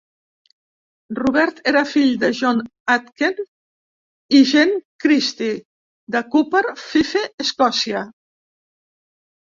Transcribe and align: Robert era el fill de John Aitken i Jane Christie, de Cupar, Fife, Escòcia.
Robert 1.19 1.59
era 1.71 1.83
el 1.85 1.89
fill 1.89 2.15
de 2.23 2.29
John 2.39 2.63
Aitken 2.95 3.37
i 4.39 4.41
Jane 4.53 4.79
Christie, 5.05 5.53
de 6.17 6.23
Cupar, 6.37 6.65
Fife, 6.87 7.23
Escòcia. 7.47 8.03